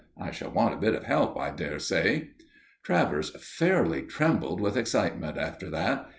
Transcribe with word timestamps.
I 0.19 0.31
shall 0.31 0.49
want 0.49 0.73
a 0.73 0.77
bit 0.77 0.95
of 0.95 1.03
help, 1.03 1.37
I 1.37 1.51
dare 1.51 1.77
say." 1.77 2.29
Travers 2.81 3.29
fairly 3.39 4.01
trembled 4.01 4.59
with 4.59 4.75
excitement 4.75 5.37
after 5.37 5.69
that. 5.69 6.09